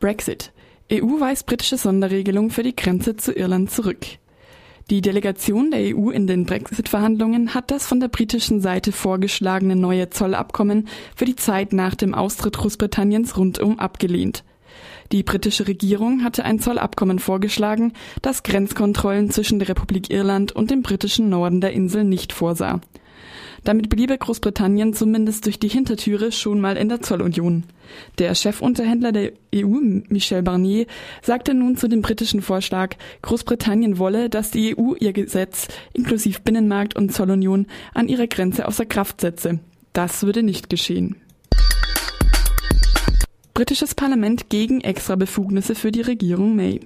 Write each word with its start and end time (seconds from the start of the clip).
Brexit. 0.00 0.52
EU 0.90 1.20
weist 1.20 1.44
britische 1.44 1.76
Sonderregelung 1.76 2.48
für 2.48 2.62
die 2.62 2.74
Grenze 2.74 3.16
zu 3.16 3.32
Irland 3.32 3.70
zurück. 3.70 4.06
Die 4.88 5.02
Delegation 5.02 5.70
der 5.70 5.94
EU 5.94 6.08
in 6.08 6.26
den 6.26 6.46
Brexit-Verhandlungen 6.46 7.52
hat 7.52 7.70
das 7.70 7.86
von 7.86 8.00
der 8.00 8.08
britischen 8.08 8.62
Seite 8.62 8.92
vorgeschlagene 8.92 9.76
neue 9.76 10.08
Zollabkommen 10.08 10.88
für 11.14 11.26
die 11.26 11.36
Zeit 11.36 11.74
nach 11.74 11.94
dem 11.94 12.14
Austritt 12.14 12.56
Großbritanniens 12.56 13.36
rundum 13.36 13.78
abgelehnt. 13.78 14.42
Die 15.12 15.22
britische 15.22 15.68
Regierung 15.68 16.24
hatte 16.24 16.44
ein 16.44 16.60
Zollabkommen 16.60 17.18
vorgeschlagen, 17.18 17.92
das 18.22 18.42
Grenzkontrollen 18.42 19.30
zwischen 19.30 19.58
der 19.58 19.68
Republik 19.68 20.10
Irland 20.10 20.52
und 20.52 20.70
dem 20.70 20.80
britischen 20.80 21.28
Norden 21.28 21.60
der 21.60 21.72
Insel 21.72 22.04
nicht 22.04 22.32
vorsah. 22.32 22.80
Damit 23.64 23.90
bliebe 23.90 24.16
Großbritannien 24.16 24.94
zumindest 24.94 25.44
durch 25.46 25.58
die 25.58 25.68
Hintertüre 25.68 26.32
schon 26.32 26.60
mal 26.60 26.76
in 26.76 26.88
der 26.88 27.02
Zollunion. 27.02 27.64
Der 28.18 28.34
Chefunterhändler 28.34 29.12
der 29.12 29.32
EU, 29.54 29.78
Michel 30.08 30.42
Barnier, 30.42 30.86
sagte 31.22 31.54
nun 31.54 31.76
zu 31.76 31.88
dem 31.88 32.02
britischen 32.02 32.40
Vorschlag, 32.40 32.96
Großbritannien 33.22 33.98
wolle, 33.98 34.30
dass 34.30 34.50
die 34.50 34.76
EU 34.78 34.94
ihr 34.94 35.12
Gesetz 35.12 35.68
inklusive 35.92 36.40
Binnenmarkt 36.40 36.96
und 36.96 37.12
Zollunion 37.12 37.66
an 37.92 38.08
ihrer 38.08 38.26
Grenze 38.26 38.66
außer 38.66 38.86
Kraft 38.86 39.20
setze. 39.20 39.58
Das 39.92 40.22
würde 40.22 40.42
nicht 40.42 40.70
geschehen. 40.70 41.16
Britisches 43.52 43.94
Parlament 43.94 44.48
gegen 44.48 44.80
extra 44.80 45.16
Befugnisse 45.16 45.74
für 45.74 45.92
die 45.92 46.00
Regierung 46.00 46.56
May. 46.56 46.80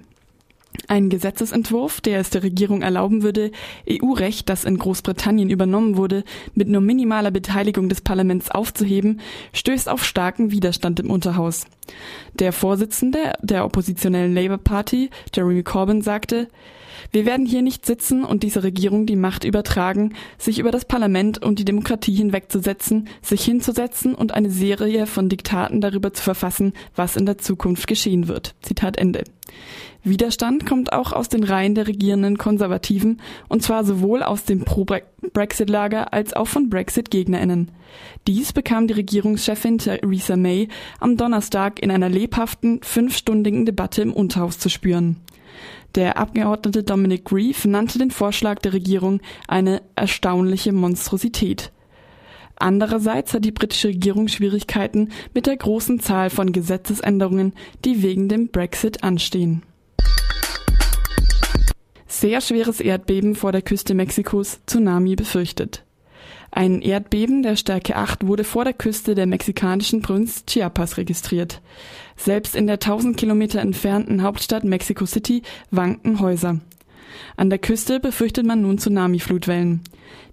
Ein 0.88 1.08
Gesetzesentwurf, 1.08 2.00
der 2.00 2.20
es 2.20 2.30
der 2.30 2.42
Regierung 2.42 2.82
erlauben 2.82 3.22
würde, 3.22 3.52
EU-Recht, 3.88 4.48
das 4.48 4.64
in 4.64 4.76
Großbritannien 4.76 5.48
übernommen 5.48 5.96
wurde, 5.96 6.24
mit 6.54 6.68
nur 6.68 6.80
minimaler 6.80 7.30
Beteiligung 7.30 7.88
des 7.88 8.00
Parlaments 8.00 8.50
aufzuheben, 8.50 9.20
stößt 9.52 9.88
auf 9.88 10.04
starken 10.04 10.50
Widerstand 10.50 11.00
im 11.00 11.10
Unterhaus. 11.10 11.66
Der 12.34 12.52
Vorsitzende 12.52 13.32
der 13.40 13.64
oppositionellen 13.64 14.34
Labour 14.34 14.58
Party, 14.58 15.10
Jeremy 15.34 15.62
Corbyn, 15.62 16.02
sagte, 16.02 16.48
wir 17.12 17.26
werden 17.26 17.46
hier 17.46 17.62
nicht 17.62 17.86
sitzen 17.86 18.24
und 18.24 18.42
dieser 18.42 18.62
Regierung 18.62 19.06
die 19.06 19.16
Macht 19.16 19.44
übertragen, 19.44 20.14
sich 20.38 20.58
über 20.58 20.70
das 20.70 20.84
Parlament 20.84 21.42
und 21.42 21.58
die 21.58 21.64
Demokratie 21.64 22.14
hinwegzusetzen, 22.14 23.08
sich 23.22 23.44
hinzusetzen 23.44 24.14
und 24.14 24.32
eine 24.32 24.50
Serie 24.50 25.06
von 25.06 25.28
Diktaten 25.28 25.80
darüber 25.80 26.12
zu 26.12 26.22
verfassen, 26.22 26.72
was 26.96 27.16
in 27.16 27.26
der 27.26 27.38
Zukunft 27.38 27.86
geschehen 27.86 28.28
wird. 28.28 28.54
Zitat 28.62 28.96
Ende. 28.96 29.24
Widerstand 30.02 30.66
kommt 30.66 30.92
auch 30.92 31.12
aus 31.12 31.28
den 31.28 31.44
Reihen 31.44 31.74
der 31.74 31.86
regierenden 31.86 32.36
Konservativen, 32.36 33.20
und 33.48 33.62
zwar 33.62 33.84
sowohl 33.84 34.22
aus 34.22 34.44
dem 34.44 34.64
Pro-Brexit-Lager 35.24 36.12
als 36.12 36.34
auch 36.34 36.48
von 36.48 36.68
Brexit-GegnerInnen. 36.68 37.70
Dies 38.26 38.52
bekam 38.52 38.86
die 38.86 38.94
Regierungschefin 38.94 39.78
Theresa 39.78 40.36
May 40.36 40.68
am 41.00 41.16
Donnerstag 41.16 41.80
in 41.80 41.90
einer 41.90 42.08
lebhaften, 42.08 42.80
fünfstündigen 42.82 43.66
Debatte 43.66 44.02
im 44.02 44.12
Unterhaus 44.12 44.58
zu 44.58 44.68
spüren. 44.68 45.16
Der 45.94 46.18
Abgeordnete 46.18 46.82
Dominic 46.82 47.24
Grieve 47.24 47.68
nannte 47.68 47.98
den 47.98 48.10
Vorschlag 48.10 48.58
der 48.60 48.72
Regierung 48.72 49.20
eine 49.46 49.82
erstaunliche 49.94 50.72
Monstrosität. 50.72 51.72
Andererseits 52.56 53.34
hat 53.34 53.44
die 53.44 53.52
britische 53.52 53.88
Regierung 53.88 54.28
Schwierigkeiten 54.28 55.10
mit 55.34 55.46
der 55.46 55.56
großen 55.56 56.00
Zahl 56.00 56.30
von 56.30 56.52
Gesetzesänderungen, 56.52 57.52
die 57.84 58.02
wegen 58.02 58.28
dem 58.28 58.48
Brexit 58.48 59.02
anstehen. 59.02 59.62
Sehr 62.24 62.40
schweres 62.40 62.80
Erdbeben 62.80 63.34
vor 63.34 63.52
der 63.52 63.60
Küste 63.60 63.92
Mexikos, 63.92 64.58
Tsunami 64.66 65.14
befürchtet. 65.14 65.84
Ein 66.50 66.80
Erdbeben 66.80 67.42
der 67.42 67.54
Stärke 67.54 67.96
8 67.96 68.26
wurde 68.26 68.44
vor 68.44 68.64
der 68.64 68.72
Küste 68.72 69.14
der 69.14 69.26
mexikanischen 69.26 70.00
Provinz 70.00 70.46
Chiapas 70.46 70.96
registriert. 70.96 71.60
Selbst 72.16 72.56
in 72.56 72.66
der 72.66 72.76
1000 72.76 73.18
Kilometer 73.18 73.60
entfernten 73.60 74.22
Hauptstadt 74.22 74.64
Mexico 74.64 75.04
City 75.04 75.42
wanken 75.70 76.18
Häuser. 76.18 76.60
An 77.36 77.50
der 77.50 77.58
Küste 77.58 78.00
befürchtet 78.00 78.46
man 78.46 78.62
nun 78.62 78.78
Tsunami-Flutwellen. 78.78 79.82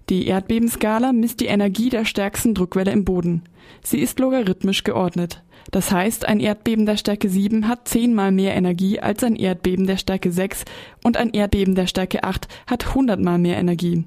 Die 0.08 0.26
Erdbebenskala 0.26 1.12
misst 1.12 1.40
die 1.40 1.46
Energie 1.46 1.88
der 1.88 2.04
stärksten 2.04 2.54
Druckwelle 2.54 2.90
im 2.90 3.04
Boden. 3.04 3.42
Sie 3.82 3.98
ist 3.98 4.18
logarithmisch 4.18 4.84
geordnet. 4.84 5.42
Das 5.70 5.92
heißt, 5.92 6.26
ein 6.26 6.40
Erdbeben 6.40 6.86
der 6.86 6.96
Stärke 6.96 7.28
7 7.28 7.68
hat 7.68 7.88
zehnmal 7.88 8.32
mehr 8.32 8.54
Energie 8.54 9.00
als 9.00 9.22
ein 9.22 9.36
Erdbeben 9.36 9.86
der 9.86 9.96
Stärke 9.96 10.32
6 10.32 10.64
und 11.04 11.16
ein 11.16 11.30
Erdbeben 11.30 11.74
der 11.74 11.86
Stärke 11.86 12.24
8 12.24 12.48
hat 12.66 12.94
hundertmal 12.94 13.38
mehr 13.38 13.56
Energie. 13.56 14.04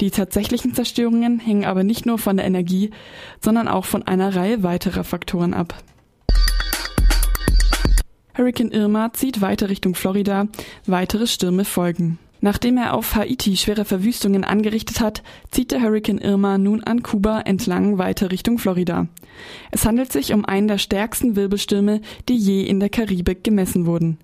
Die 0.00 0.10
tatsächlichen 0.10 0.74
Zerstörungen 0.74 1.40
hängen 1.40 1.64
aber 1.64 1.84
nicht 1.84 2.06
nur 2.06 2.18
von 2.18 2.36
der 2.36 2.46
Energie, 2.46 2.90
sondern 3.40 3.68
auch 3.68 3.86
von 3.86 4.02
einer 4.02 4.36
Reihe 4.36 4.62
weiterer 4.62 5.04
Faktoren 5.04 5.54
ab. 5.54 5.74
Hurricane 8.36 8.72
Irma 8.72 9.12
zieht 9.12 9.40
weiter 9.40 9.68
Richtung 9.68 9.94
Florida, 9.94 10.48
weitere 10.86 11.26
Stürme 11.26 11.64
folgen. 11.64 12.18
Nachdem 12.44 12.76
er 12.76 12.92
auf 12.92 13.14
Haiti 13.14 13.56
schwere 13.56 13.86
Verwüstungen 13.86 14.44
angerichtet 14.44 15.00
hat, 15.00 15.22
zieht 15.50 15.70
der 15.70 15.80
Hurricane 15.80 16.18
Irma 16.18 16.58
nun 16.58 16.84
an 16.84 17.02
Kuba 17.02 17.40
entlang 17.40 17.96
weiter 17.96 18.30
Richtung 18.30 18.58
Florida. 18.58 19.08
Es 19.70 19.86
handelt 19.86 20.12
sich 20.12 20.34
um 20.34 20.44
einen 20.44 20.68
der 20.68 20.76
stärksten 20.76 21.36
Wirbelstürme, 21.36 22.02
die 22.28 22.36
je 22.36 22.60
in 22.64 22.80
der 22.80 22.90
Karibik 22.90 23.44
gemessen 23.44 23.86
wurden. 23.86 24.18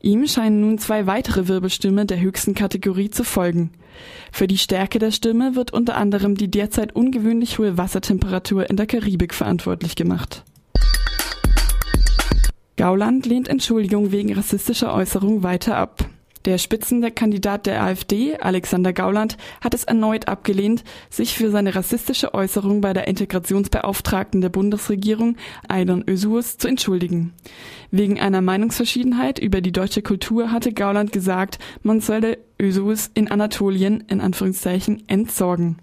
Ihm 0.00 0.26
scheinen 0.26 0.62
nun 0.62 0.78
zwei 0.78 1.06
weitere 1.06 1.46
Wirbelstürme 1.46 2.06
der 2.06 2.18
höchsten 2.18 2.56
Kategorie 2.56 3.10
zu 3.10 3.22
folgen. 3.22 3.70
Für 4.32 4.48
die 4.48 4.58
Stärke 4.58 4.98
der 4.98 5.12
Stürme 5.12 5.54
wird 5.54 5.72
unter 5.72 5.96
anderem 5.96 6.34
die 6.34 6.50
derzeit 6.50 6.96
ungewöhnlich 6.96 7.60
hohe 7.60 7.78
Wassertemperatur 7.78 8.68
in 8.68 8.78
der 8.78 8.86
Karibik 8.86 9.32
verantwortlich 9.32 9.94
gemacht. 9.94 10.42
Gauland 12.76 13.26
lehnt 13.26 13.46
Entschuldigung 13.46 14.10
wegen 14.10 14.34
rassistischer 14.34 14.92
Äußerung 14.92 15.44
weiter 15.44 15.76
ab. 15.76 16.09
Der 16.46 16.56
Spitzenkandidat 16.56 17.66
der 17.66 17.82
AfD, 17.82 18.36
Alexander 18.36 18.94
Gauland, 18.94 19.36
hat 19.60 19.74
es 19.74 19.84
erneut 19.84 20.26
abgelehnt, 20.26 20.84
sich 21.10 21.34
für 21.34 21.50
seine 21.50 21.74
rassistische 21.74 22.32
Äußerung 22.32 22.80
bei 22.80 22.94
der 22.94 23.08
Integrationsbeauftragten 23.08 24.40
der 24.40 24.48
Bundesregierung, 24.48 25.36
Aydan 25.68 26.02
Özurs, 26.08 26.56
zu 26.56 26.66
entschuldigen. 26.66 27.34
Wegen 27.90 28.18
einer 28.18 28.40
Meinungsverschiedenheit 28.40 29.38
über 29.38 29.60
die 29.60 29.72
deutsche 29.72 30.00
Kultur 30.00 30.50
hatte 30.50 30.72
Gauland 30.72 31.12
gesagt, 31.12 31.58
man 31.82 32.00
solle 32.00 32.38
Özurs 32.58 33.10
in 33.12 33.30
Anatolien 33.30 34.04
in 34.08 34.22
Anführungszeichen 34.22 35.02
entsorgen. 35.08 35.76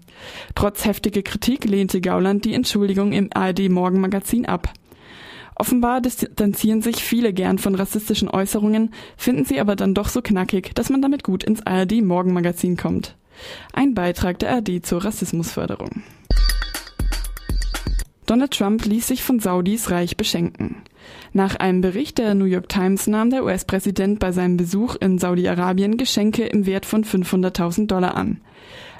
Trotz 0.56 0.84
heftiger 0.84 1.22
Kritik 1.22 1.64
lehnte 1.64 2.00
Gauland 2.00 2.44
die 2.44 2.54
Entschuldigung 2.54 3.12
im 3.12 3.30
ARD 3.32 3.68
Morgenmagazin 3.68 4.46
ab. 4.46 4.72
Offenbar 5.60 6.00
distanzieren 6.00 6.82
sich 6.82 7.02
viele 7.02 7.32
gern 7.32 7.58
von 7.58 7.74
rassistischen 7.74 8.28
Äußerungen, 8.28 8.94
finden 9.16 9.44
sie 9.44 9.60
aber 9.60 9.74
dann 9.74 9.92
doch 9.92 10.08
so 10.08 10.22
knackig, 10.22 10.72
dass 10.74 10.88
man 10.88 11.02
damit 11.02 11.24
gut 11.24 11.42
ins 11.42 11.66
ARD 11.66 12.00
Morgenmagazin 12.00 12.76
kommt. 12.76 13.16
Ein 13.72 13.94
Beitrag 13.94 14.38
der 14.38 14.52
ARD 14.52 14.86
zur 14.86 15.04
Rassismusförderung. 15.04 16.02
Donald 18.28 18.50
Trump 18.50 18.84
ließ 18.84 19.06
sich 19.06 19.22
von 19.22 19.40
Saudis 19.40 19.90
reich 19.90 20.18
beschenken. 20.18 20.82
Nach 21.32 21.56
einem 21.56 21.80
Bericht 21.80 22.18
der 22.18 22.34
New 22.34 22.44
York 22.44 22.68
Times 22.68 23.06
nahm 23.06 23.30
der 23.30 23.42
US-Präsident 23.42 24.18
bei 24.18 24.32
seinem 24.32 24.58
Besuch 24.58 24.96
in 24.96 25.18
Saudi-Arabien 25.18 25.96
Geschenke 25.96 26.44
im 26.44 26.66
Wert 26.66 26.84
von 26.84 27.04
500.000 27.04 27.86
Dollar 27.86 28.16
an. 28.16 28.42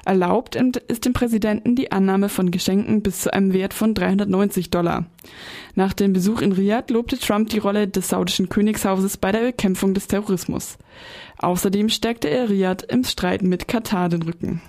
Erlaubt 0.03 0.55
ist 0.87 1.05
dem 1.05 1.13
Präsidenten 1.13 1.75
die 1.75 1.91
Annahme 1.91 2.27
von 2.27 2.49
Geschenken 2.49 3.03
bis 3.03 3.21
zu 3.21 3.31
einem 3.31 3.53
Wert 3.53 3.75
von 3.75 3.93
390 3.93 4.71
Dollar. 4.71 5.05
Nach 5.75 5.93
dem 5.93 6.11
Besuch 6.13 6.41
in 6.41 6.51
Riyadh 6.51 6.91
lobte 6.91 7.19
Trump 7.19 7.49
die 7.49 7.59
Rolle 7.59 7.87
des 7.87 8.09
saudischen 8.09 8.49
Königshauses 8.49 9.17
bei 9.17 9.31
der 9.31 9.41
Bekämpfung 9.41 9.93
des 9.93 10.07
Terrorismus. 10.07 10.79
Außerdem 11.37 11.89
stärkte 11.89 12.31
er 12.31 12.49
Riyadh 12.49 12.83
im 12.87 13.03
Streit 13.03 13.43
mit 13.43 13.67
Katar 13.67 14.09
den 14.09 14.23
Rücken. 14.23 14.59